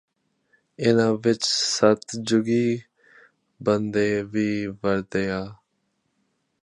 [0.79, 2.79] ਇੰਨ੍ਹਾਂ ਵਿਚ ਸਤਜੁਗੀ
[3.61, 5.41] ਬੰਦੇ ਵੀ ਵਸਦੇ ਐ